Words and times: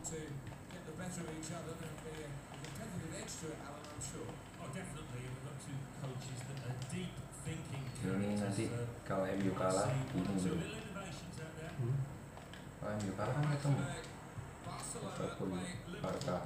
want 0.00 0.16
to 0.16 0.32
get 0.72 0.82
the 0.88 0.96
better 0.96 1.20
of 1.28 1.32
each 1.36 1.52
other, 1.52 1.76
there'll 1.76 2.00
be 2.00 2.24
a 2.24 2.28
competitive 2.56 3.12
edge 3.20 3.32
to 3.36 3.52
it, 3.52 3.60
Alan, 3.68 3.84
I'm 3.84 4.00
sure. 4.00 4.32
Oh, 4.56 4.68
definitely. 4.72 5.28
We've 5.28 5.44
got 5.44 5.60
two 5.60 5.76
coaches 6.00 6.40
that 6.48 6.58
are 6.72 6.78
deep 6.88 7.12
thinking 7.44 7.84
Ini 8.00 8.28
nanti 8.40 8.64
kalau 9.04 9.28
MU 9.28 9.52
kalah 9.52 9.92
see 9.92 10.00
ini 10.16 10.24
one 10.24 10.32
or 10.32 10.40
two 10.40 10.56
bro. 10.56 10.56
little 10.56 10.72
innovations 10.72 11.36
out 11.44 11.52
there. 11.52 11.74
Hmm. 11.76 12.00
Kalau 12.80 12.92
MU 12.96 13.12
kalah 13.12 13.34
kan 13.36 13.44
ketemu 13.52 13.84
Barcelona 14.64 15.12
Liverpool, 15.20 15.52
Barca. 16.00 16.36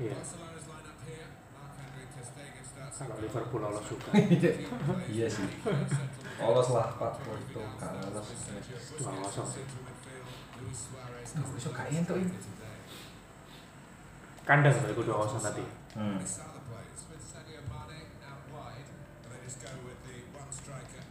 Iya. 0.00 0.12
Barcelona's 0.16 0.66
lineup 0.72 0.98
here. 1.04 1.28
Marc-Andre 1.52 2.02
ter 2.16 2.24
Stegen 2.24 2.64
starts 2.64 2.96
Kalau 2.96 3.12
at 3.12 3.20
Liverpool 3.20 3.60
lolos 3.60 3.84
juga. 3.84 4.08
Iya 5.12 5.26
sih. 5.28 5.48
Lolos 6.40 6.68
lah 6.72 6.88
Pak 6.96 7.12
Porto 7.20 7.60
kalah 7.76 8.00
lolos. 8.08 8.28
Dua 8.96 9.20
besok 11.56 11.72
gak 11.72 11.88
entuk 11.92 12.18
ini. 12.18 12.36
Kandang 14.42 14.74
dua 14.74 15.22
kosong 15.22 15.42
tadi. 15.42 15.64
Hmm. 15.94 16.18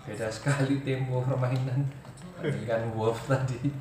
Beda 0.02 0.28
sekali 0.28 0.82
tempo 0.84 1.24
permainan 1.24 1.88
dibandingkan 2.42 2.92
Wolf 2.98 3.30
tadi. 3.30 3.72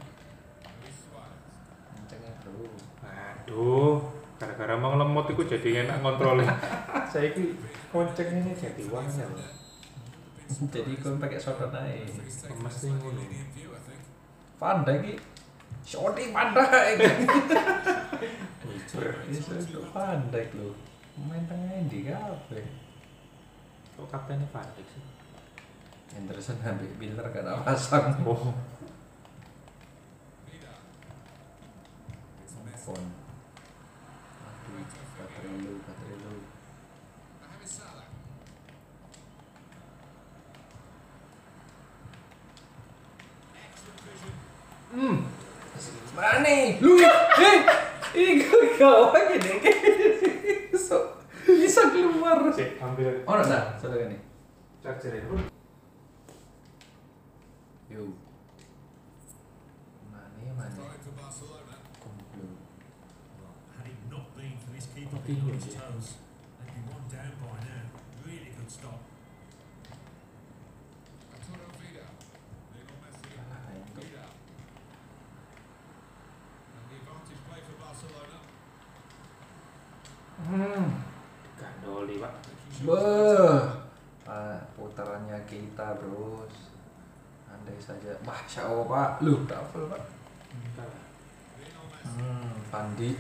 Aduh, 3.51 3.99
gara-gara 4.39 4.79
mau 4.79 4.95
lemot 4.95 5.27
itu 5.33 5.43
jadi 5.43 5.89
enak 5.89 6.05
ngontrolnya. 6.05 6.55
Saya 7.11 7.35
ini 7.35 7.59
konceng 7.91 8.31
ini 8.31 8.55
jadi 8.55 8.83
uang 8.87 9.09
ya. 9.11 9.27
loh. 9.27 9.51
Jadi 10.71 10.93
kon 11.03 11.19
pakai 11.19 11.41
shot 11.41 11.59
naik. 11.75 12.07
Mesti 12.47 12.87
ngono. 12.95 13.23
Pandai 14.61 14.97
ki. 15.03 15.15
Shooting 15.85 16.31
pandai. 16.31 16.97
Wiper. 18.67 19.07
Itu 19.27 19.53
itu 19.59 19.81
pandai 19.91 20.45
lho. 20.55 20.77
Main 21.27 21.45
tengah 21.45 21.85
di 21.91 22.07
kabeh. 22.07 22.67
Kok 23.97 24.09
kaptennya 24.09 24.49
Dijk 24.49 24.87
sih? 24.89 25.05
Henderson 26.11 26.59
ambil 26.65 26.91
Miller 26.99 27.27
gak 27.31 27.45
ada 27.47 27.63
pasang. 27.63 28.17
Oh. 28.27 28.51
Aduh, 35.41 35.57
lu, 35.63 35.79
lu. 35.79 36.35
Hmm. 44.91 45.40
Mana 46.21 46.45
nih? 46.45 46.77
Lu, 46.85 47.01
eh, 47.01 47.59
ini 48.13 48.45
gue 48.45 48.77
kawan 48.77 49.41
gini. 49.41 49.57
So, 50.77 51.17
bisa 51.49 51.89
keluar. 51.89 52.45
Cek, 52.53 52.77
ambil 52.77 53.25
Oh, 53.25 53.41
nah, 53.41 53.73
satu 53.81 53.97
ini. 53.97 54.21
charger 54.85 55.17
itu. 55.17 55.33
Yo. 57.89 58.13
Mana 60.13 60.29
mana? 60.53 60.69
Kumpul. 62.05 62.53
Had 63.81 63.89
it 63.89 63.97
not 64.13 64.37
been 64.37 64.61
for 64.61 64.77
this 64.77 64.93
keeper 64.93 65.17
Not 65.17 65.25
being 65.25 65.41
on 65.41 65.49
been 65.49 65.57
his 65.57 65.73
here, 65.73 65.81
toes, 65.81 66.21
they'd 66.61 66.69
be 66.77 66.81
one 66.85 67.09
down 67.09 67.33
by 67.41 67.57
now. 67.65 67.85
Really 68.29 68.53
good 68.53 68.69
stop. 68.69 69.01
Salah 78.01 78.25
itu. 78.25 78.41
Hmm. 80.51 80.99
Gandoli, 81.55 82.19
Pak. 82.19 82.35
Beuh. 82.83 83.63
Ah, 84.27 84.59
putarannya 84.75 85.39
kita, 85.47 85.95
Bros. 86.03 86.75
Andai 87.47 87.79
saja. 87.79 88.11
Masya 88.27 88.67
Allah, 88.67 88.87
Pak. 88.91 89.11
Lu, 89.23 89.47
double, 89.47 89.87
Pak. 89.87 90.03
Hmm, 92.03 92.51
Pandi. 92.67 93.15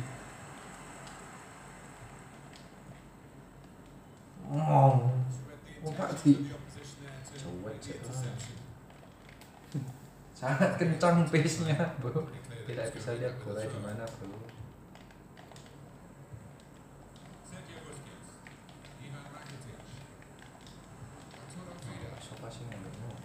Ngomong. 4.50 5.14
Oh, 5.86 5.92
Pak 5.94 6.10
di. 6.18 6.50
Cuek 7.80 7.80
sih. 7.80 7.96
Sangat 10.36 10.76
kencang 10.76 11.24
pace-nya, 11.28 11.76
Bro. 12.00 12.26
Tidak 12.66 12.86
bisa 12.92 13.12
lihat 13.16 13.38
bola 13.44 13.60
di 13.60 13.78
mana, 13.80 14.04
Bro. 14.18 14.50
Siapa 22.20 22.48
sih 22.52 22.64
yang 22.68 22.80
ngomong? 22.84 23.16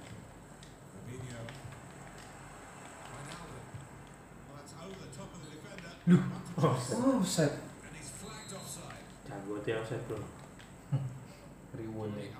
Oh, 7.15 7.23
set. 7.23 7.47
Oh, 7.47 8.59
set. 8.67 8.91
Jago 9.23 9.63
dia 9.63 9.79
offset, 9.79 10.03
Bro. 10.03 10.19
Riwon 11.79 12.11
nih. 12.11 12.35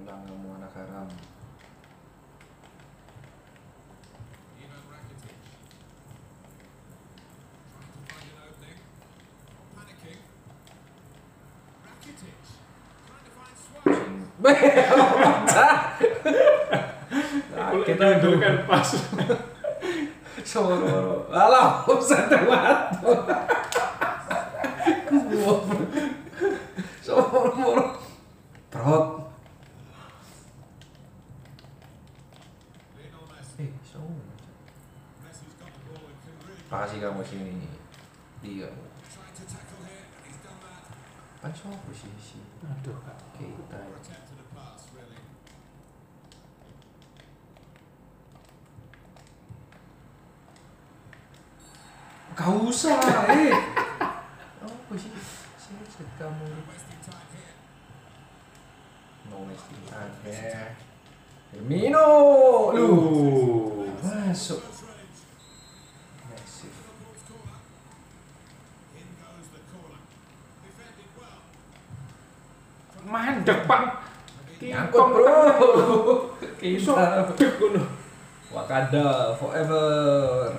Ulang 0.00 0.24
kamu 0.24 0.48
anak 0.56 0.72
haram. 0.72 1.08
Kita 17.90 18.22
kan 18.22 18.56
pas. 18.70 18.86
Soro. 20.50 21.26
Alah, 21.26 21.82
offset 21.90 22.30
waktu. 22.30 23.12
Soro. 27.02 27.50
Perut. 28.70 29.06
Eh, 33.58 33.70
soro. 33.82 34.22
Makasih 36.70 36.98
kamu 37.02 37.22
sini. 37.26 37.66
Iya. 38.46 38.70
Pan 41.42 41.50
sopo 41.50 41.90
sih 41.90 42.14
sih? 42.22 42.44
Aduh, 42.62 43.02
Kak. 43.02 43.18
Kita. 43.34 43.80
Gak 52.40 52.56
usah, 52.56 52.96
eh. 53.36 53.52
Apa 54.64 54.94
sih? 54.96 55.12
Saya 55.60 56.08
kamu. 56.16 56.48
No 59.28 59.44
wasting 59.44 59.84
time. 59.84 60.16
Ya. 60.24 60.72
Firmino, 61.52 62.08
lu. 62.72 62.88
Uh. 62.88 63.92
Masuk. 64.00 64.64
Messi. 66.32 66.72
Mandek, 73.20 73.68
Pak. 73.68 73.82
Nyangkut, 74.64 75.06
bro. 75.12 75.36
Iso 76.64 76.92
Kita. 76.96 77.36
dek 77.36 77.52
ngono. 77.60 77.84
Wakanda 78.48 79.36
forever. 79.36 80.56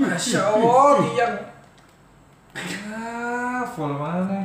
Masya 0.00 0.40
Allah, 0.56 0.88
tiang. 1.04 1.36
Ah, 2.92 3.62
full 3.76 3.92
mana? 3.92 4.40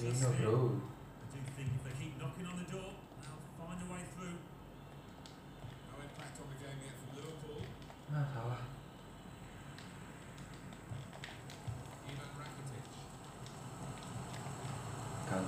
Firmino, 0.00 0.14
see? 0.14 0.42
bro. 0.42 0.89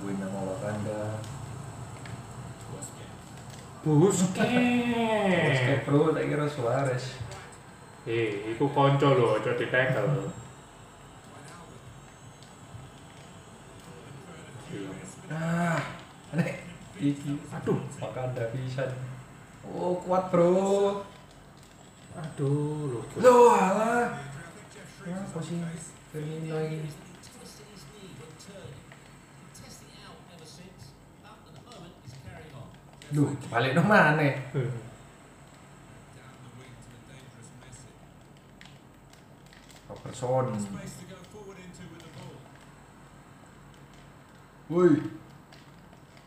Gangguin 0.03 0.19
nama 0.19 0.39
Wakanda. 0.43 1.15
Basket 2.75 3.07
Busquets. 3.87 5.79
bro, 5.87 6.11
tak 6.11 6.27
kira 6.27 6.43
Suarez. 6.43 7.23
Eh, 8.03 8.51
iku 8.51 8.67
konco 8.75 9.15
lho, 9.15 9.39
aja 9.39 9.55
ditekel. 9.55 10.27
Ah, 15.31 15.79
nek 16.35 16.67
iki 16.99 17.39
Aduh, 17.55 17.79
Wakanda 18.03 18.51
pisan. 18.51 18.91
Oh, 19.63 19.95
kuat 20.03 20.27
bro. 20.27 20.99
aduh 22.19 22.91
lho. 22.91 22.99
Loh, 23.23 23.55
alah. 23.55 24.19
Apa 25.07 25.39
sih? 25.39 25.63
Firmino 26.11 26.59
ini. 26.59 26.91
Duh, 33.13 33.29
balik 33.53 33.77
dong 33.77 33.85
mana? 33.85 34.17
Messi. 34.17 34.41
Robertson. 39.85 40.49
Woi. 44.65 44.97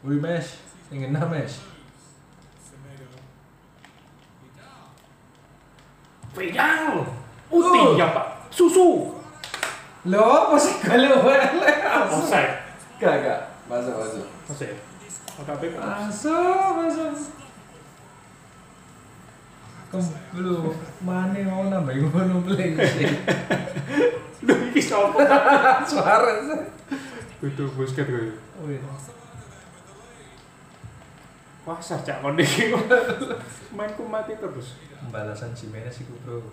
Woi, 0.07 0.17
Mes. 0.23 0.47
Ingin 0.95 1.11
na, 1.11 1.27
Mes. 1.27 1.59
Moves. 1.59 1.59
Semedo. 2.63 3.11
Vidal. 4.39 4.95
Vidal. 6.39 7.03
Putih 7.51 7.99
ya, 7.99 8.15
Pak. 8.15 8.47
Susu. 8.55 9.19
Loh, 10.07 10.23
apa 10.23 10.55
sih 10.55 10.79
kalau 10.79 11.27
Offside. 12.15 12.63
Gak, 13.03 13.27
gak. 13.27 13.41
Masuk, 13.67 13.99
masuk. 13.99 14.27
Masih. 14.47 14.86
Bek. 15.37 15.73
Masuk, 15.77 16.69
masuk. 16.81 17.13
Kem, 19.87 20.03
lu 20.35 20.75
mana 21.05 21.39
mau 21.47 21.69
nambahin 21.69 22.09
ngono 22.11 22.43
beli 22.43 22.75
sih. 22.75 23.07
Lho 24.43 24.55
iki 24.73 24.83
sapa? 24.83 25.23
Suarez. 25.87 26.73
Itu 27.45 27.69
Busquets 27.77 28.09
kok. 28.09 28.67
Wih. 28.67 28.81
Wah, 31.67 31.79
cak 31.83 32.23
kon 32.23 32.39
iki. 32.39 32.73
Mainku 33.77 34.07
mati 34.07 34.35
terus. 34.39 34.79
Pembalasan 35.03 35.55
Jimenez 35.55 36.01
iku, 36.01 36.15
Bro. 36.25 36.51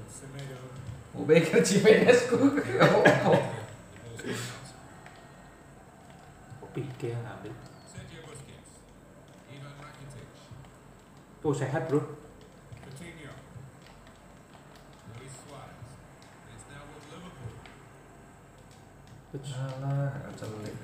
Pikir 1.25 1.62
Jimenez 1.62 2.30
ku. 2.30 2.38
Oh. 3.25 3.41
Kok 6.62 6.69
Pique 6.74 7.13
ngambil? 7.13 7.53
Sergio 7.85 8.25
Busquets. 8.25 8.81
Ivan 9.53 9.74
Rakitic. 9.77 10.27
Tuh 11.44 11.51
sehat, 11.51 11.92
Bro. 11.92 12.24
Alah, 19.34 20.31
celik. 20.40 20.75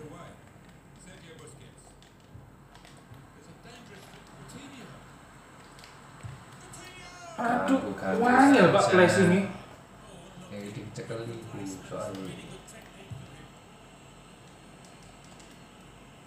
Aduh, 7.39 7.79
wangil. 8.19 8.67
Pak 8.75 8.85
flash 8.91 9.23
ini. 9.23 9.47
Yang 10.51 10.75
dicekel 10.75 11.23
iku 11.23 11.63
soalnya. 11.88 12.35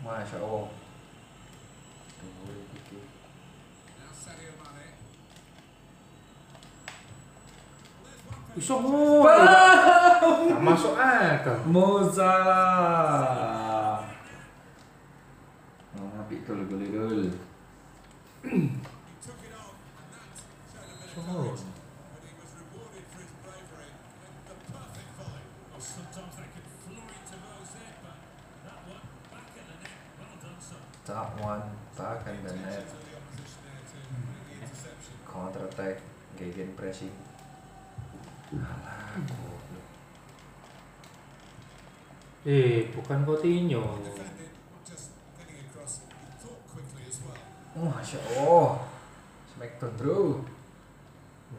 Masya 0.00 0.38
Allah. 0.40 0.72
Tuh, 2.16 2.64
iki. 2.80 2.98
Now 4.00 4.08
Sadio 4.14 4.56
Mane. 4.56 4.86
Ngono. 8.62 9.26
Gak 10.50 10.62
masuk 10.62 10.94
akal. 10.94 11.58
Moza. 11.66 12.34
Oh, 15.98 16.20
apik 16.22 16.46
gol 16.46 16.62
gol 16.70 16.84
gol. 16.86 17.22
Oh. 18.46 18.92
courage. 21.32 21.64
But 22.12 22.22
he 22.24 22.32
was 22.36 22.50
rewarded 22.60 23.04
for 23.08 23.20
his 23.24 23.34
bravery. 23.44 23.90
And 23.92 24.44
the 24.48 24.56
perfect 24.68 25.10
volley. 25.16 25.44
Oh, 25.72 25.80
sometimes 25.80 26.34
they 26.36 26.48
can 26.52 26.66
fly 26.84 27.08
to 27.08 27.36
those 27.36 27.70
there, 27.72 27.96
but 28.04 28.16
that 28.64 28.80
one 28.88 29.06
back 29.32 29.46
the 29.56 29.62
net. 29.68 29.96
Well 30.18 30.36
done, 30.40 30.60
son. 30.60 30.82
That 31.08 31.28
one 31.40 31.64
back 31.96 32.20
and 32.28 32.40
the 32.44 32.54
net. 32.60 32.84
To 32.88 32.96
the 33.00 33.12
opposition 33.16 33.60
there 33.64 33.82
to 33.82 33.96
bring 34.12 34.44
the 34.48 34.54
interception. 34.60 35.14
Counter 35.24 35.64
attack, 35.66 35.96
gegen 36.36 36.72
pressing. 36.76 37.12
Goblok. 38.52 39.62
Eh, 42.44 42.90
bukan 42.92 43.18
Coutinho. 43.24 43.80
Well. 47.72 47.88
Masya 47.88 48.18
Allah. 48.36 48.84
Smackdown 49.48 49.92
bro. 49.96 50.44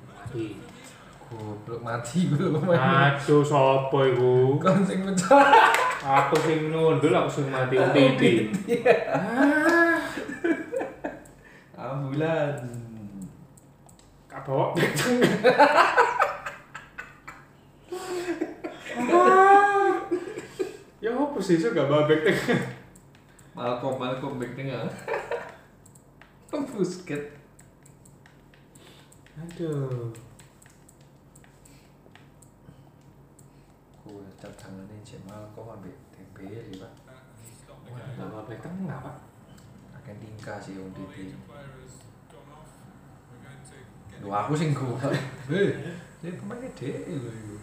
Mati. 0.06 0.62
Goblok 1.34 1.82
mati 1.82 2.30
gue 2.30 2.46
lu 2.54 2.62
main. 2.62 2.78
Aduh, 3.18 3.42
sapa 3.42 3.98
iku? 4.14 4.62
Kan 4.62 4.86
sing 4.86 5.02
pecah. 5.02 5.74
Aku 6.04 6.36
sing 6.46 6.70
nundul, 6.70 7.16
aku 7.16 7.42
sing 7.42 7.50
mati 7.50 7.74
UTT. 7.80 8.22
Ah, 9.10 9.98
Ambulan. 11.74 12.84
gak 14.34 14.50
Ya 21.44 21.52
apa 21.52 21.52
sih, 21.52 21.60
so 21.60 21.76
gak 21.76 21.92
bawa 21.92 22.08
beceng. 22.08 22.40
Malcolm, 23.52 24.00
Malcolm 24.00 24.40
back 24.40 24.56
tengah. 24.56 24.88
Busket. 26.72 27.36
Aduh. 29.36 30.08
Gue 34.08 34.24
cat 34.40 34.56
tangannya 34.56 34.96
cek 35.04 35.20
Malcolm 35.28 35.68
ambil 35.68 35.92
stopped 37.44 37.92
the 37.92 37.92
Wah, 37.92 38.08
bawa 38.24 38.48
beceng 38.48 38.88
nggak, 38.88 39.04
Pak? 39.04 39.16
Akan 40.00 40.16
tingkah 40.24 40.64
sih 40.64 40.80
om 40.80 40.96
Didi. 40.96 41.36
Lu 44.24 44.32
aku 44.32 44.56
sing 44.56 44.72
gue. 44.72 45.12
Hei, 45.52 45.76
ini 46.24 46.40
pemainnya 46.40 46.72
DE 46.72 47.20
lo 47.20 47.60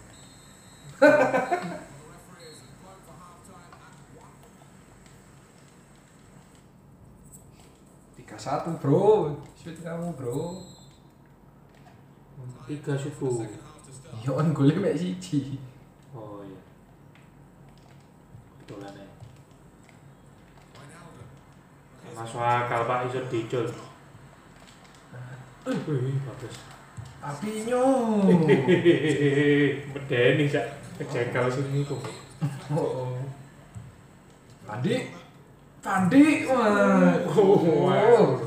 tiga 8.31 8.39
satu 8.39 8.71
bro, 8.79 9.35
shoot 9.59 9.75
kamu 9.83 10.15
bro. 10.15 10.63
Tiga 12.63 12.95
suku. 12.95 13.43
Ya 14.23 14.31
on 14.31 14.55
golnya 14.55 14.79
mek 14.79 14.95
siji. 14.95 15.59
Oh 16.15 16.39
iya. 16.39 16.55
Kebetulan 18.55 18.95
ya. 18.95 19.07
Masuk 22.15 22.39
akal 22.39 22.87
Pak 22.87 23.11
iso 23.11 23.19
dicul. 23.27 23.67
Eh, 25.67 25.75
eh, 25.75 25.75
eh 25.75 26.15
bagus. 26.23 26.55
Apinyo. 27.19 27.83
Medeni 29.91 30.47
sak 30.47 30.71
kejengkel 31.03 31.51
sini 31.51 31.83
kok. 31.83 31.99
Oh. 32.71 33.11
oh. 33.11 33.19
Andi, 34.63 35.11
Pandi. 35.81 36.45
Wah. 36.45 37.17
Oh. 37.25 38.37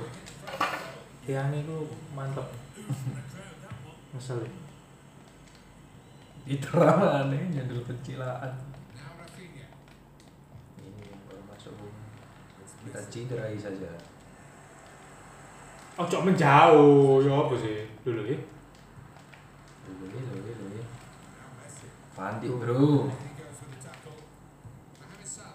Tiang 1.26 1.50
itu 1.50 1.78
mantep. 2.14 2.46
Diterama 6.44 7.32
nih 7.32 7.42
nyandel 7.56 7.82
pencilaan. 7.82 8.52
Now 8.94 9.16
Rafinha. 9.18 9.66
Ini 10.78 11.10
baru 11.26 11.42
masuk 11.50 11.74
kita 12.84 13.00
cederai 13.10 13.56
saja. 13.58 13.90
Ojo 15.94 16.16
menjauh, 16.20 17.24
ya 17.24 17.32
apa 17.32 17.54
sih? 17.56 17.88
Dulu 18.04 18.28
ya. 18.28 18.38
Dulu 19.88 20.04
ya, 20.10 20.20
dulu 20.20 20.44
ya, 20.44 20.54
dulu 20.54 20.74
ya. 20.76 20.86
Fandi 22.12 22.46
bro. 22.52 23.08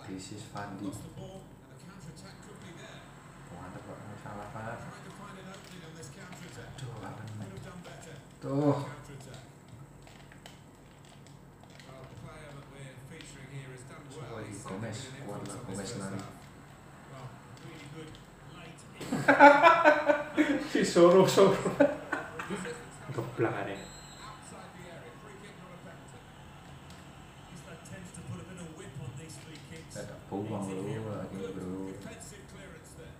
This 0.09 0.33
is 0.35 0.43
Fandi. 0.49 0.89
Mantap 4.29 4.53
pak, 4.53 4.53
salah 4.53 4.53
pak. 4.53 4.77
Trying 4.79 5.01
to 5.01 5.11
find 5.17 5.35
an 5.41 5.47
opening 5.49 5.81
on 5.81 5.93
this 5.97 6.09
counter-attack. 6.13 6.69
Aduh, 6.77 7.01
apa 7.01 7.21
Could 7.25 7.33
nih? 7.39 7.49
have 7.49 7.63
done 7.65 7.81
better. 7.81 8.15
Tuh. 8.39 8.77
Counter-attack. 8.85 9.41
Well, 11.89 12.03
the 12.05 12.17
player 12.21 12.49
that 12.53 12.65
we're 12.69 12.93
featuring 13.09 13.49
here 13.49 13.71
has 13.73 13.83
done 13.89 14.05
well. 14.13 14.29
Wah, 14.29 14.45
He's 14.45 14.61
Gomez, 14.61 14.93
certainly 14.93 15.25
been 15.25 15.25
an 15.25 15.33
kuat 15.33 15.41
influence 15.41 15.49
lah 15.49 15.57
on 15.57 15.65
this 15.65 15.73
Gomez 15.73 15.89
first 15.89 15.97
lari. 15.99 16.19
half. 16.21 16.29
Well, 17.09 17.25
really 17.65 17.87
good 17.97 18.11
late 18.53 18.81
in. 20.77 20.85
soro 20.85 21.23
soro. 21.25 21.57
Geblak 23.09 23.53
ada. 23.65 23.73
Outside 23.73 24.69
the 24.77 24.83
area. 24.85 25.11
Free 25.19 25.37
kick, 25.41 25.53
not 25.57 25.73
a 25.73 25.77
penalty. 25.81 26.19
That 27.65 27.79
tends 27.83 28.09
to 28.15 28.21
put 28.29 28.37
a 28.39 28.45
bit 28.45 28.57
of 28.61 28.69
whip 28.77 28.93
on 29.01 29.11
these 29.17 29.35
free 29.41 29.59
kicks. 29.69 29.97
Ada 29.97 30.15
peluang 30.29 30.63
bro, 30.69 31.17
lagi 31.17 31.37
bro. 31.51 31.89
Defensive 31.89 32.43
clearance 32.53 32.91
there. 32.95 33.13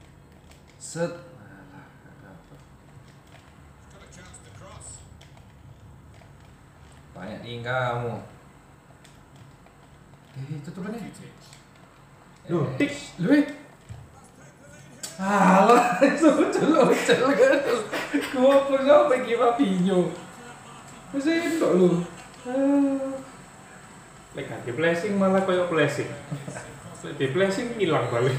Set. 0.80 1.12
Alah, 1.12 1.86
kagak 2.06 2.34
apa. 2.38 2.56
He's 2.56 3.90
got 3.92 4.02
a 4.06 4.10
chance 4.14 4.38
to 4.46 4.52
cross. 4.56 4.88
Banyak 7.18 7.40
nih 7.44 7.60
kamu. 7.66 8.14
Eh, 10.40 10.58
tutupan 10.64 10.90
nih. 10.96 11.02
Rakitic. 11.02 11.34
Loh, 12.50 12.66
tik. 12.78 12.94
Lu 13.22 13.30
eh. 13.36 13.46
Alah, 15.20 16.00
itu 16.00 16.32
celok 16.48 16.96
celok. 17.04 17.36
Gua 18.32 18.56
pun 18.64 18.80
sampai 18.88 19.20
kira 19.28 19.52
pinyo. 19.60 20.16
Masih 21.12 21.44
itu 21.44 21.68
lu. 21.76 21.90
Ah. 22.48 23.20
Lek 24.32 24.48
ganti 24.48 24.72
blessing 24.72 25.20
malah 25.20 25.44
koyo 25.44 25.68
blessing. 25.68 26.08
Lek 26.08 26.89
di 27.00 27.26
blessing 27.32 27.80
hilang 27.80 28.12
balik. 28.12 28.36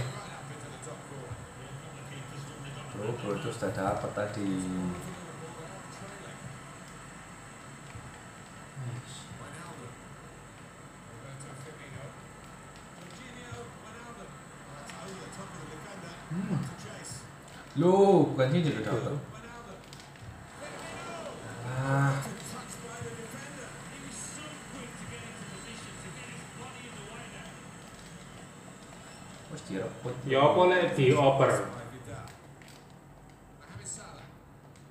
Bro 2.92 3.36
itu 3.36 3.48
sudah 3.48 3.72
dapat 3.72 4.10
tadi. 4.12 4.48
Hmm. 16.30 16.60
Lu, 17.80 18.28
bukan 18.34 18.48
ini 18.52 18.68
udah 18.76 18.84
dapat. 18.84 19.16
Ah, 21.70 22.12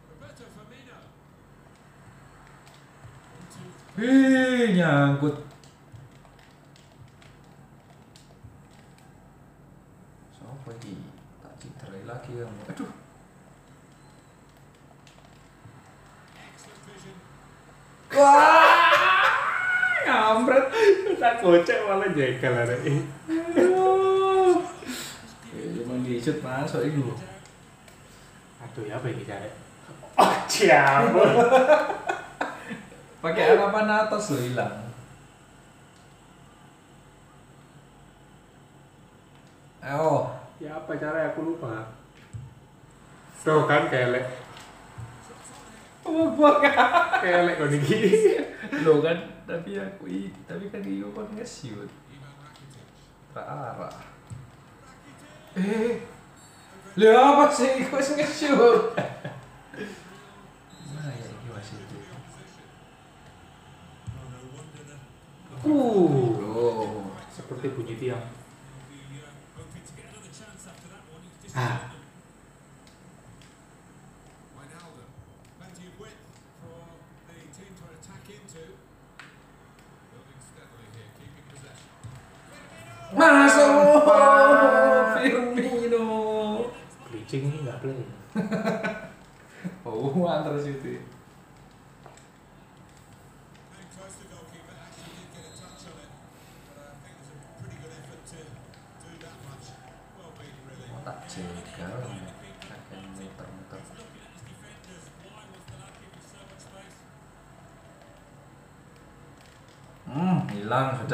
Roberto 0.08 0.44
Firmino. 0.56 0.98
Into 3.36 3.60
Hih, 4.00 4.80
nyangkut. 4.80 5.36
Siapa 10.32 10.72
ini? 10.88 11.12
Tak 11.44 11.54
citerai 11.60 12.04
lagi 12.08 12.32
kamu. 12.40 12.62
Aduh. 12.72 12.92
Wah, 18.16 18.96
ngambret. 20.08 20.66
Tak 21.20 21.44
gocek 21.44 21.80
malah 21.84 22.10
jegal 22.16 22.56
ada. 22.56 22.76
Aduh. 26.20 26.28
Ya, 26.28 26.36
cuma 26.36 26.44
di 26.44 26.44
shoot 26.44 26.44
masuk 26.44 26.82
itu. 26.84 27.04
Aduh 28.60 28.84
ya 28.84 28.96
apa 28.96 29.08
ini 29.08 29.24
cara? 29.24 29.48
Oh, 30.20 30.36
ciamur. 30.52 31.32
Pakai 33.24 33.44
harapan 33.50 33.88
atas 33.88 34.30
lo 34.30 34.38
hilang. 34.38 34.84
Oh, 39.80 40.28
Ya 40.60 40.76
apa 40.76 40.92
cara 41.00 41.32
aku 41.32 41.56
lupa. 41.56 41.88
Tuh 43.40 43.64
kan 43.64 43.88
kelek. 43.88 44.28
oh 46.04 46.36
gua 46.36 46.60
kan. 46.60 47.24
Kelek 47.24 47.56
kok 47.56 47.70
niki. 47.72 47.98
Lo 48.84 49.00
kan, 49.00 49.16
tapi 49.48 49.80
aku 49.80 50.04
i- 50.06 50.36
tapi 50.44 50.68
kan 50.68 50.84
iyo 50.84 51.08
kan 51.16 51.24
nge-shoot. 51.32 51.88
Ivan 52.12 52.34
Rakitic. 52.44 52.84
Tak 53.32 53.46
arah. 53.48 53.96
Eh, 55.60 56.00
Lah 56.96 57.36
apa 57.36 57.52
sih? 57.52 57.84
Kok 57.92 58.00
sih 58.00 58.16
nge-shoot? 58.16 58.96
Nah, 60.96 61.12
ya 61.12 61.28
ini 61.28 61.48
masih 61.52 61.76
itu. 61.84 61.96
Oh, 65.68 66.08
Uh, 66.08 66.32
Bro. 66.40 67.12
seperti 67.28 67.68
bunyi 67.76 68.00
tiang. 68.00 68.24
be 71.52 71.89
not 110.50 111.06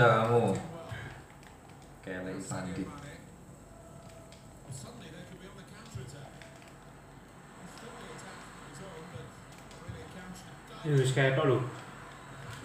really 9.88 10.02
a 10.02 10.04
counter. 10.16 10.52
Ya 10.86 10.92
wis 10.96 11.12
kayak 11.12 11.38
lho. 11.42 11.60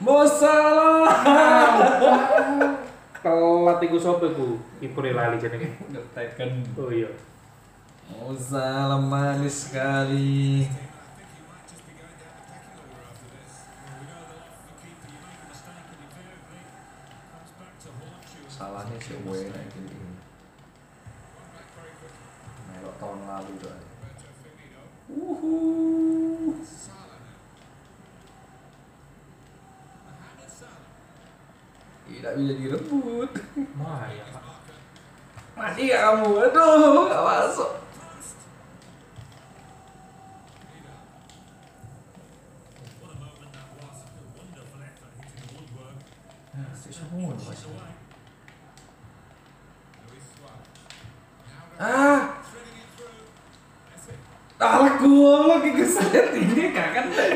Mo 0.01 0.27
salah. 0.29 1.09
Telat 3.21 3.81
iku 3.85 4.01
sapa 4.01 4.27
iku? 4.33 4.57
Kipure 4.81 5.13
lali 5.13 5.37
jenenge. 5.41 5.69
Ngeteken. 5.89 6.51
Oh 6.77 6.91
iya. 6.93 7.09
Mo 8.09 8.35
salah 8.37 9.01
manis 9.01 9.69
sekali. 9.69 10.65
Very 19.11 19.51
quickly. 19.51 19.99
Melok 22.71 22.95
tahun 23.03 23.19
lalu 23.27 23.53
tuh. 23.59 23.75
Uhuh. 25.11 26.55
Tidak 32.11 32.33
bisa 32.37 32.53
direbut. 32.55 33.31
Ya. 34.11 34.27
Mati 35.57 35.83
gak 35.91 36.03
kamu? 36.05 36.31
Aduh, 36.47 37.07
gak 37.07 37.23
masuk. 37.23 37.71
Vidal. 40.71 41.01
What 42.99 43.11
a 43.11 43.17
moment 43.19 43.51
that 43.55 43.69
was. 43.79 43.99
A 44.05 44.23
wonderful 44.37 44.81
effort 44.81 45.13
hitting 45.21 45.39
the 45.39 45.49
woodwork. 45.55 45.99
Nah, 46.57 46.71
itu 46.75 46.91
semua 46.91 47.31
loh, 47.37 47.45
Mas. 47.47 47.63
Away. 47.65 47.93
Luis 50.09 50.25
Suarez. 50.35 50.69
Now 51.47 51.81
Ah, 51.81 52.21
threading 52.45 52.79
it 52.85 52.89
through. 52.97 53.33
Messi. 53.89 54.13
alah 54.61 54.90
gua 55.01 55.57
lagi 55.57 55.73
keset 55.73 56.37
ini 56.37 56.77
gak 56.77 56.93
kena. 56.93 57.27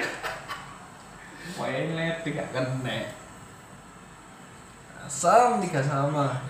Led 1.64 2.20
gak 2.20 2.48
kena. 2.52 2.98
Asam 5.04 5.64
tiga 5.64 5.80
sama. 5.80 6.44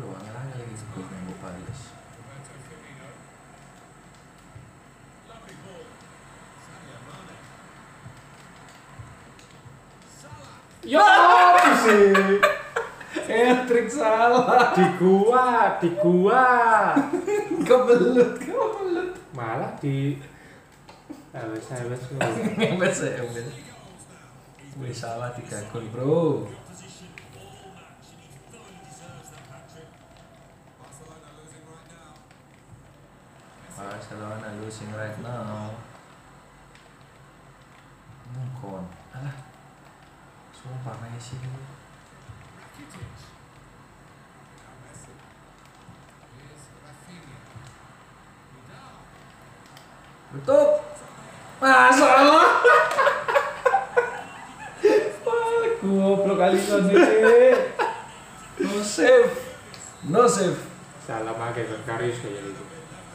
Lu 0.00 0.14
angel-angel 0.14 0.56
lagi 0.62 0.74
sebut 0.78 1.04
nunggu 1.04 1.34
Paris. 1.42 1.80
Ya 10.88 11.04
apa 11.04 11.68
sih? 11.84 12.47
Hat-trick 13.68 13.92
salah. 13.92 14.72
Di 14.72 14.96
gua, 14.96 15.76
di 15.76 15.92
gua. 16.00 16.48
Kebelut, 17.68 18.40
kebelut. 18.40 19.12
Malah 19.36 19.76
di 19.76 20.16
awes 21.36 21.68
Ngebes 21.68 22.96
ya, 23.04 23.20
ngebes. 23.20 23.44
Wih 24.80 24.94
salah 24.96 25.36
tiga 25.36 25.60
gol 25.68 25.84
bro. 25.92 26.48
Barcelona 33.76 34.48
losing 34.64 34.96
right 34.96 35.20
now. 35.20 35.76
Mungkon. 38.32 38.88
Alah. 39.12 39.36
Sumpah 40.56 40.96
Messi. 41.04 41.36
Rakitic. 41.38 43.12
Now 44.58 44.74
Messi. 44.82 45.14
Here's 46.34 46.64
Rafinha. 46.82 47.38
Vidal. 48.50 48.98
Tutup. 50.28 50.84
Masalah. 51.58 52.60
Wah, 55.24 55.64
goblok 55.80 56.36
kali 56.36 56.60
ini. 56.60 56.94
No 58.60 58.78
save. 58.84 59.32
No 60.06 60.22
save. 60.28 60.60
Salah 61.08 61.32
pakai 61.32 61.64
kan 61.64 61.80
Karius 61.88 62.20
kayak 62.20 62.44
gitu. 62.44 62.62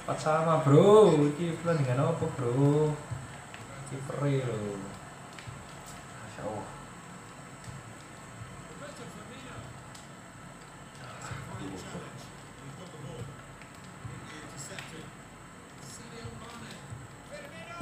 Empat 0.04 0.18
sama 0.18 0.66
bro. 0.66 1.14
Iki 1.30 1.62
pertandingan 1.62 2.10
apa 2.10 2.26
bro? 2.34 2.98
Kiper 3.94 4.18
lo. 4.26 4.82
Masya 6.26 6.44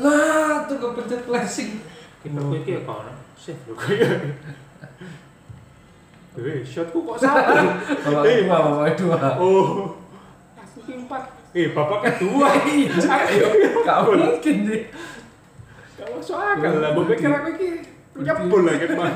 Lah, 0.01 0.65
tuh 0.65 0.77
kepencet 0.77 1.21
flashing. 1.23 1.71
Kita 2.21 2.37
gue 2.37 2.59
iki 2.59 2.71
ya 2.75 2.81
kau 2.81 3.01
save 3.35 3.61
lho 3.65 3.73
kayak. 3.73 4.09
Eh, 6.31 6.61
shotku 6.63 7.03
kok 7.03 7.17
satu. 7.17 7.53
Bapak 8.05 8.23
Eh. 8.23 8.45
dua, 8.45 8.57
bapak 8.57 8.93
dua. 8.95 9.17
Oh. 9.35 9.97
Aku 10.55 10.79
empat. 10.87 11.23
Eh, 11.51 11.67
bapak 11.71 11.99
kedua. 12.07 12.47
Ayo, 12.55 13.47
gak 13.85 13.99
mungkin 14.07 14.55
deh. 14.65 14.81
Gak 15.97 16.07
masuk 16.07 16.37
akal 16.39 16.73
lah. 16.79 16.89
Gue 16.93 17.05
pikir 17.11 17.27
aku 17.27 17.49
iki 17.53 17.69
punya 18.11 18.33
bola 18.37 18.71
kan 18.73 18.89
man. 18.95 19.13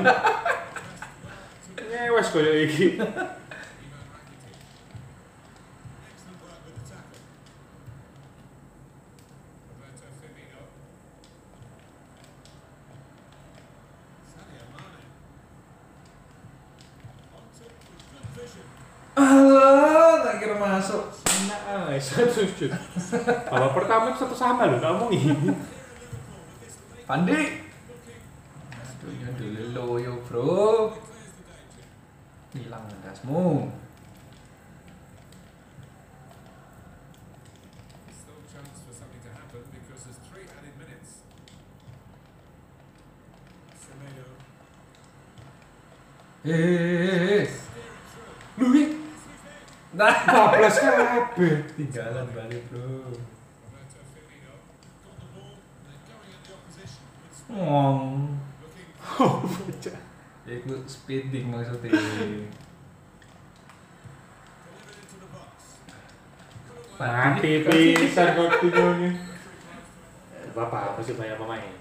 Ngewes 1.78 2.28
koyo 2.28 2.52
iki. 2.60 2.98
Ivan 2.98 4.02
Rakitic. 4.12 4.56
Excellent 6.04 6.38
work 6.42 6.60
with 6.66 6.76
the 6.76 6.84
tackle. 6.84 7.24
Roberto 9.72 10.06
Firmino. 10.20 10.60
Sadio 14.28 14.64
Mane. 14.72 15.04
On 17.32 17.44
to 17.56 17.64
with 17.64 18.04
good 18.12 18.26
vision. 18.36 18.66
Kira 20.46 20.62
masuk. 20.62 21.10
Nah, 21.50 21.90
satu 21.98 22.46
shoot. 22.46 22.70
Kalau 23.50 23.68
pertama 23.74 24.14
itu 24.14 24.22
satu 24.22 24.36
sama 24.38 24.70
loh, 24.70 24.78
kamu 24.78 25.10
ini. 25.10 25.34
Pandi. 27.02 27.65
Kabeh. 51.36 51.68
tinggalan 51.76 52.26
balik 52.32 52.62
bro. 52.72 53.12
Ngong. 57.52 58.00
Looking 58.64 59.84
Ya, 60.46 60.54
Iku 60.56 60.78
speeding 60.88 61.50
maksudnya. 61.52 61.92
Mati 66.96 67.52
pisan 67.60 68.28
kok 68.32 68.50
tidurnya. 68.64 69.10
Bapak 70.56 70.96
apa 70.96 71.00
sih 71.04 71.12
banyak 71.12 71.36
pemain? 71.36 71.74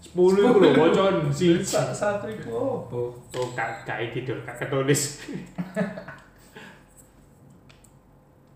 Sepuluh 0.00 0.46
itu 0.46 0.58
loh, 0.62 0.72
bocon 0.72 1.14
sih. 1.28 1.60
Sa- 1.60 1.92
Satu 1.92 2.30
itu 2.32 2.48
apa? 2.48 2.96
Oh, 3.12 3.46
kak, 3.52 3.84
kak 3.84 4.14
tidur, 4.16 4.40
kak 4.48 4.56
ketulis. 4.56 5.20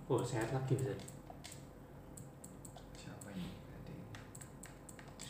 oh, 0.09 0.25
sehat 0.25 0.49
lagi 0.51 0.73
bisa. 0.73 0.97
Siapa 2.97 3.29
ini? 3.37 3.49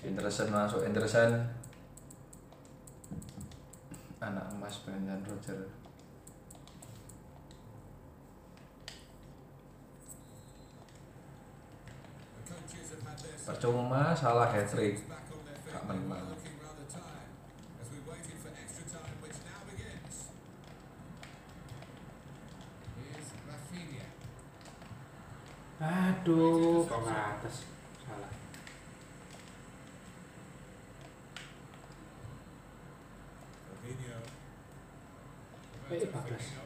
Anderson 0.06 0.48
masuk 0.54 0.86
Anderson. 0.86 1.32
Anak 4.22 4.46
emas 4.54 4.82
Brendan 4.86 5.22
Roger. 5.26 5.66
Percuma 13.48 14.14
salah 14.14 14.50
hat 14.50 14.68
trick. 14.68 15.02
were 15.88 15.94
menang. 15.94 16.57
Aduh, 25.78 26.82
kok 26.90 27.00
ke 27.06 27.12
atas? 27.14 27.56
Salah. 28.02 28.32
Fabinho. 33.66 34.18
Eh, 35.88 36.02
Roberto 36.02 36.06
bagus. 36.12 36.42
Firmino. 36.42 36.64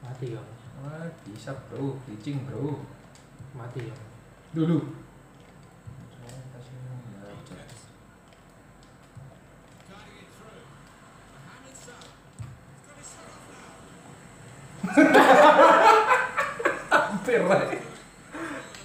Mati 0.00 0.26
ya, 0.32 0.42
Wah, 0.80 1.06
bisa 1.28 1.52
bro, 1.68 2.00
bleaching 2.06 2.40
bro. 2.48 2.80
mati 3.52 3.80
ya. 3.84 3.96
Dulu. 4.56 4.78
Saya 6.16 6.40
kasih 6.54 6.76
nomor. 6.86 7.20
Lopez. 7.36 7.72
Guiding 9.90 10.16
it 10.24 10.30
through. 10.32 10.64
Mohamed 11.44 11.76
Salah. 11.76 12.14
He's 12.40 12.80
got 12.88 12.96
his 12.96 13.08
shot 13.12 13.28
off 13.28 13.44
now. 13.52 13.76
Hampir 16.90 17.42
lah. 17.44 17.62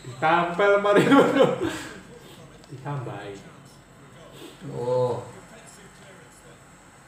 Ditampel 0.06 0.74
Mario. 0.84 1.20
Ditambahin. 2.70 3.40
Oh. 4.76 5.24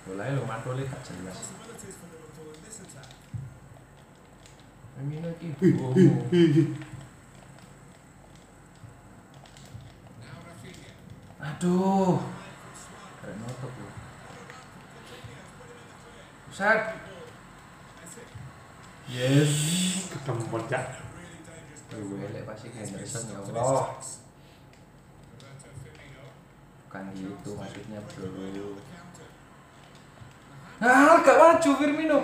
Boleh 0.07 0.27
lo 0.31 0.47
matole 0.47 0.87
gak 0.87 1.03
jelas. 1.03 1.35
Possibilities 1.35 1.95
for 1.99 2.07
Liverpool 2.09 2.55
in 2.55 2.61
this 2.63 2.79
attack. 2.79 3.11
Firmino 4.95 5.29
iki. 5.35 5.47
Oh. 5.51 5.67
Now 5.77 5.91
Rafinha. 5.93 6.16
Aduh. 11.39 12.19
Kayak 13.23 13.35
nutup 13.39 13.71
loh. 13.71 13.93
Buset. 16.51 16.81
Yes. 19.07 19.53
Ketemu 20.11 20.43
Tuh, 21.87 22.19
elek 22.19 22.43
pasti 22.43 22.67
Henderson 22.75 23.31
ya 23.31 23.39
Allah. 23.39 23.95
Bukan 26.87 27.03
gitu 27.15 27.49
maksudnya 27.55 27.99
bro. 28.03 28.75
Ah, 30.77 31.23
gak 31.23 31.37
maju 31.39 31.69
Firmino. 31.79 32.19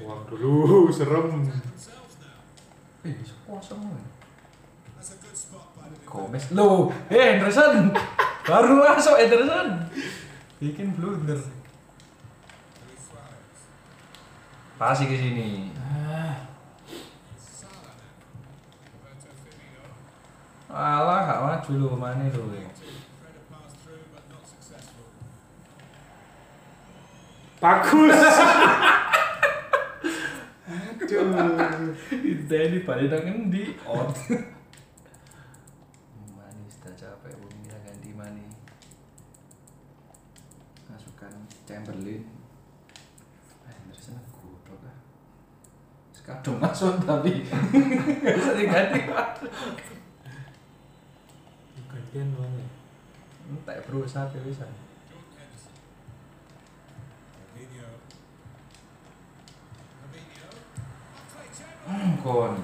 Buang 0.00 0.22
dulu, 0.26 0.88
serem. 0.90 1.46
Eh, 3.04 3.12
kosong. 3.44 3.84
That's 4.96 5.12
a 5.12 5.16
good 5.20 5.36
spot 5.36 5.76
by 5.76 5.92
the 5.92 6.00
defender. 6.00 6.24
Gomez. 6.24 6.44
Loh, 6.56 6.88
eh 7.12 7.36
Henderson. 7.36 7.92
Baru 8.48 8.80
masuk 8.80 9.20
Henderson. 9.20 9.84
Bikin 10.56 10.96
blunder. 10.96 11.36
Pasti 14.80 15.04
ke 15.04 15.20
sini. 15.20 15.68
Firmino. 19.44 19.84
Alah, 20.72 21.20
gak 21.28 21.40
maju 21.44 21.72
lu 21.76 21.88
mana 22.00 22.24
lu. 22.32 22.56
Successful. 24.48 25.12
Bagus. 27.60 28.16
Aduh 31.04 31.63
jadi 32.54 32.78
pada 32.86 33.18
kan 33.18 33.50
di 33.50 33.74
out 33.82 34.14
manis 36.38 36.74
tak 36.78 36.94
capek 36.94 37.34
ya? 37.34 37.36
bumi 37.42 37.66
kita 37.66 37.78
ganti 37.82 38.10
mani 38.14 38.46
masukkan 40.86 41.32
Chamberlain. 41.66 42.22
Eh, 43.66 43.72
Henderson 43.74 44.22
goblok 44.30 44.86
ah 44.86 44.96
sekarang 46.14 46.62
masuk 46.62 47.02
tapi. 47.02 47.42
Gak 48.22 48.34
bisa 48.38 48.52
diganti 48.54 49.00
gantian 52.14 52.28
mana 52.38 52.46
ya? 52.46 52.68
hmm, 52.70 53.58
entah 53.58 53.74
ya, 53.74 53.82
bro 53.82 54.06
sate 54.06 54.38
bisa 54.46 54.66
Uh, 62.24 62.28
uh, 62.28 62.32
uh, 62.32 62.44
uh. 62.44 62.56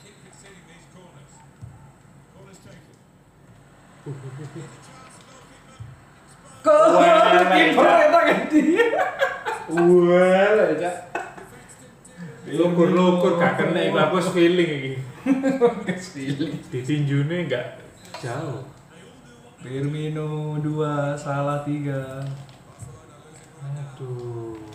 Here's 0.00 0.24
a 0.24 0.40
chance, 0.40 0.64
the 0.64 0.96
goalkeeper. 0.96 1.44
Exposed. 2.48 2.72
Kok 6.64 6.80
kiper 7.52 7.84
eta 7.84 8.20
ganti. 8.24 8.60
Wah, 9.68 10.64
aja. 10.72 10.90
Defence 11.12 11.76
didn't 11.84 12.00
do 12.48 12.64
Lukur-lukur 12.64 13.36
gak 13.36 13.60
kena 13.60 13.80
iku 13.84 14.00
aku 14.00 14.16
feeling 14.32 14.70
iki. 14.80 14.92
Feeling. 16.12 16.56
Ditinjune 16.72 17.36
enggak 17.44 17.84
jauh. 18.16 18.64
Firmino 19.60 20.56
2, 20.60 21.20
salah 21.20 21.60
3. 21.68 22.24
Aduh. 23.60 24.73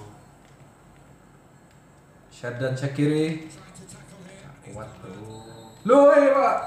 Tackle 2.39 3.11
here. 3.11 3.39
Kuat 4.63 4.87
bro. 5.03 5.11
Loh, 5.83 6.07
eh, 6.15 6.31
Pak. 6.31 6.57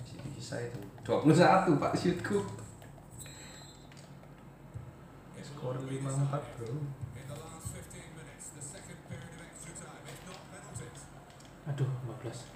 Masih 0.00 0.18
bisa 0.32 0.56
itu. 0.64 0.80
21 1.04 1.76
Pak 1.76 1.92
shootku. 1.92 2.40
Skor 5.44 5.76
5-4 5.76 6.40
bro. 6.56 6.72
In 6.72 7.24
the 7.28 7.36
last 7.36 7.68
15 7.76 8.16
minutes, 8.16 8.56
the 8.56 8.64
second 8.64 8.96
period 9.12 9.28
of 9.28 9.44
extra 9.44 9.72
time, 9.76 10.04
if 10.08 10.20
not 10.24 10.40
penalties. 10.48 11.04
Aduh, 11.68 11.90
15. 12.08 12.48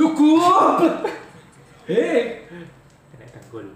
Lu 0.00 0.06
gol. 0.16 0.88
Eh. 1.92 2.48
Kena 3.12 3.40
gol. 3.50 3.68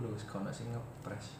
Lu 0.00 0.08
kono 0.24 0.48
sing 0.54 0.72
ngepres. 0.72 1.36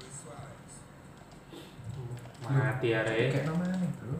Luis 0.00 0.14
Suarez. 0.24 0.74
Mati 2.80 2.96
arek. 2.96 3.28
Kayak 3.28 3.44
namanya 3.44 3.76
bro. 4.00 4.16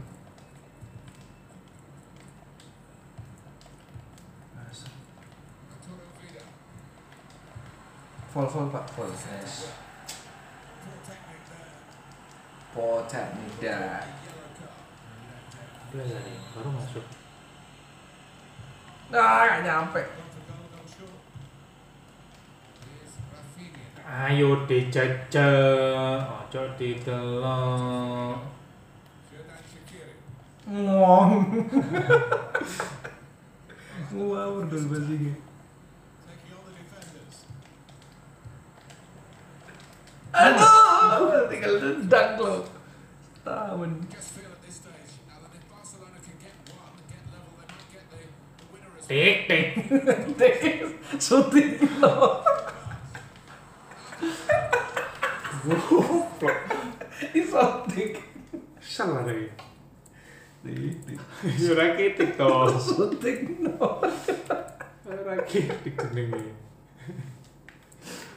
Vol 8.36 8.46
vol 8.52 8.68
pak 8.68 8.84
vol. 8.92 9.08
Yes. 9.08 9.72
Pocat 12.76 13.32
muda. 13.32 14.04
Belas 15.88 16.08
hari, 16.20 16.36
baru 16.52 16.68
masuk. 16.76 17.06
Ah, 19.08 19.48
gak 19.48 19.64
nyampe. 19.64 20.04
Ayo 24.04 24.68
dijajah, 24.68 26.28
ojo 26.28 26.62
ditelok. 26.76 28.49
Xherdan 30.70 30.86
Shaqiri. 30.86 30.86
Ngong. 30.86 31.32
Wow, 34.14 34.62
berdol 34.62 34.86
bahasa 34.86 35.10
ini. 35.10 35.34
Taking 50.38 50.94
on 59.16 59.26
the 59.26 59.69
tik. 60.64 61.20
Ora 61.72 61.86
kitik 61.96 62.30
to. 62.36 62.48
Lo. 63.64 63.88
Ora 65.08 65.34
kitik 65.48 65.94
jenenge. 65.96 66.52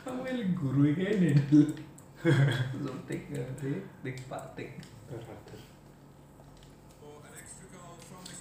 Kamu 0.03 0.23
yang 0.27 0.51
guru 0.55 0.83
ini 0.91 1.35
dulu. 1.51 1.75
Syuting 2.23 3.23
tik 3.59 3.83
tik 4.03 4.17
pak 4.27 4.43
tik. 4.55 4.71
This 5.11 5.27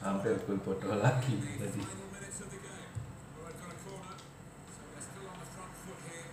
Hampir 0.02 0.34
gol 0.46 0.58
bodoh 0.58 0.98
lagi 0.98 1.38
tadi. 1.62 1.78
final 1.78 2.10
minutes 2.10 2.42
of 2.42 2.50
the 2.50 2.58
game. 2.58 2.90
Well, 3.38 3.46
I've 3.46 3.54
got 3.54 3.70
a 3.70 3.78
corner, 3.86 4.18
so 4.66 4.82
they're 4.90 4.98
still 4.98 5.26
on 5.30 5.38
the 5.38 5.46
front 5.46 5.74
foot 5.78 6.00
here. 6.10 6.26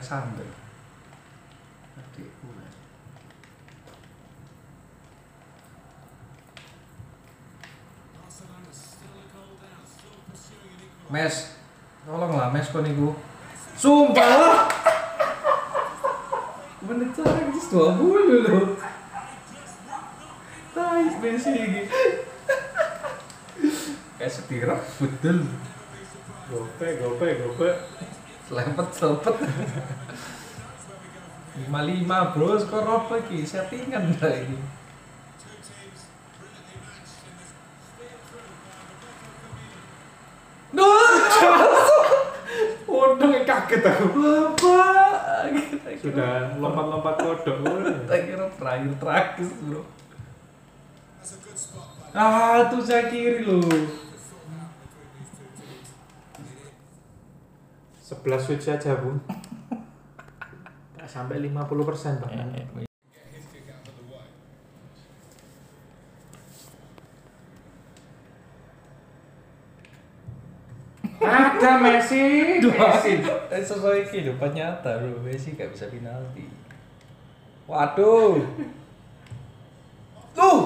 pursuing 10.27 10.75
an 10.75 10.83
equaliser. 10.83 11.13
Mes, 11.13 11.35
tolonglah 12.03 12.49
Mes 12.51 12.67
kon 12.73 12.87
iku. 12.87 13.15
Sumpah. 13.79 14.67
Menit 16.83 17.15
sekarang 17.15 17.55
itu 17.55 17.61
20 17.71 18.43
loh. 18.43 18.75
Tais 20.75 21.15
Messi 21.23 21.53
iki. 21.55 21.83
Kayak 24.19 24.33
setirap 24.35 24.81
betul. 24.99 25.47
Gope, 26.51 26.89
gope, 26.99 27.29
gope. 27.39 27.71
Selempet 28.49 28.89
selempet. 28.91 29.35
55 31.53 32.33
bro, 32.33 32.57
skor 32.57 32.87
apa 32.89 33.15
iki? 33.23 33.45
Settingan. 33.45 34.17
Duh, 40.73 41.13
Untung 42.89 43.37
kaget 43.45 43.85
aku. 43.85 44.07
Bapak. 44.17 45.53
Sudah 46.01 46.57
lompat-lompat 46.57 47.15
kodok. 47.21 47.61
Kita 47.63 48.17
kira 48.25 48.47
terakhir 48.57 48.93
tragis 48.97 49.53
bro. 49.63 49.85
Ah, 52.13 52.69
tuh 52.69 52.85
saya 52.85 53.09
kiri 53.09 53.45
loh. 53.45 54.02
11 58.13 58.45
switch 58.45 58.69
saja, 58.69 59.01
Bu. 59.01 59.17
Tak 61.01 61.09
sampai 61.15 61.41
50% 61.41 62.21
bahkan. 62.21 62.53
get 62.53 63.33
his 63.33 63.49
kick 63.49 63.73
out 63.73 63.89
of 63.89 63.95
the 63.97 64.05
way. 64.13 64.29
Ada 71.25 71.73
Messi. 71.81 72.25
Messi. 72.61 73.13
Eh, 73.49 73.65
sesuai 73.65 74.05
kehidupan 74.13 74.53
nyata 74.53 75.01
bro, 75.01 75.25
Messi 75.25 75.57
gak 75.57 75.73
bisa 75.73 75.89
penalti. 75.89 76.45
Waduh. 77.65 78.45
Tuh, 80.33 80.61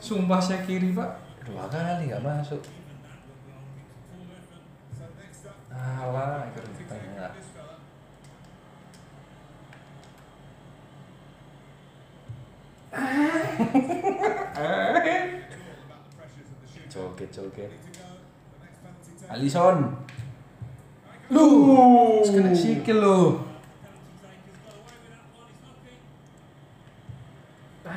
sumpah 0.00 0.40
saya 0.40 0.64
kiri 0.64 0.92
pak. 0.92 1.08
Dua 1.44 1.64
kali 1.68 2.12
gak 2.12 2.24
masuk. 2.24 2.60
So 4.96 5.04
next 5.16 5.48
up, 5.48 5.56
Alah, 5.72 6.48
itu 6.48 6.60
to 6.60 6.84
tengah. 6.88 7.32
this 7.32 7.48
fella. 7.56 7.76
Oke. 17.66 17.76
Alisson. 19.30 19.78
Lu, 21.30 21.46
kena 22.26 22.50
sikil 22.56 22.98
lu. 22.98 23.18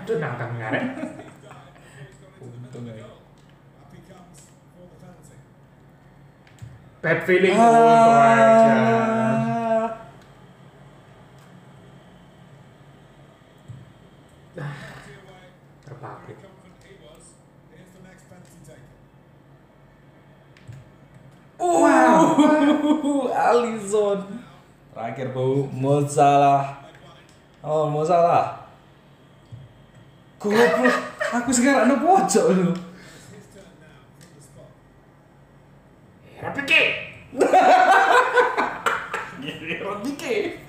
Aduh 0.03 0.19
nangkang 0.19 0.59
ngarep. 0.59 0.85
Untung 2.43 2.91
ya. 2.91 3.07
Bad 6.99 7.19
feeling 7.23 7.55
itu 7.55 8.11
aja. 8.19 9.12
Mo 26.03 26.11
Salah. 26.11 26.83
Oh, 27.63 27.87
Mo 27.87 28.03
Salah. 28.03 28.67
Goblok. 30.35 30.75
Aku 31.31 31.47
sekarang 31.55 31.87
ada 31.87 31.95
pojok 31.95 32.45
lu. 32.59 32.75
It's 32.75 33.31
his 33.31 33.47
turn 33.55 33.71
now 33.79 34.03
from 34.11 34.35
the 34.35 34.43
spot. 34.43 34.67
Rapi 36.43 36.61
ke? 36.67 36.83
Rodike. 39.79 40.59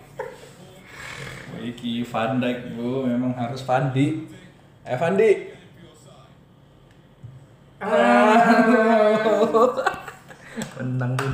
Iki 1.65 2.07
Van 2.07 2.39
Dijk 2.39 2.79
bu, 2.79 3.03
memang 3.11 3.35
harus 3.35 3.67
Vandi. 3.67 4.31
Eh 4.87 4.95
Vandi. 4.95 5.54